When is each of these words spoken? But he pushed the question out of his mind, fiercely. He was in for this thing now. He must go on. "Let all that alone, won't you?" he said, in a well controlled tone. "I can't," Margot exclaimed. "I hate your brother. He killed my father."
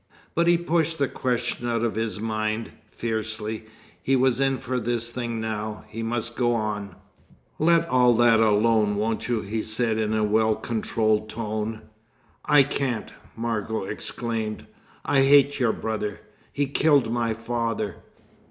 But 0.33 0.47
he 0.47 0.57
pushed 0.57 0.97
the 0.97 1.07
question 1.07 1.67
out 1.67 1.83
of 1.83 1.93
his 1.93 2.19
mind, 2.19 2.71
fiercely. 2.87 3.65
He 4.01 4.15
was 4.15 4.39
in 4.41 4.57
for 4.57 4.79
this 4.79 5.11
thing 5.11 5.39
now. 5.39 5.85
He 5.89 6.01
must 6.01 6.35
go 6.35 6.55
on. 6.55 6.95
"Let 7.59 7.87
all 7.87 8.15
that 8.15 8.39
alone, 8.39 8.95
won't 8.95 9.27
you?" 9.27 9.41
he 9.41 9.61
said, 9.61 9.99
in 9.99 10.11
a 10.15 10.23
well 10.23 10.55
controlled 10.55 11.29
tone. 11.29 11.81
"I 12.43 12.63
can't," 12.63 13.13
Margot 13.35 13.83
exclaimed. 13.83 14.65
"I 15.05 15.21
hate 15.21 15.59
your 15.59 15.71
brother. 15.73 16.21
He 16.51 16.65
killed 16.65 17.11
my 17.13 17.35
father." 17.35 17.97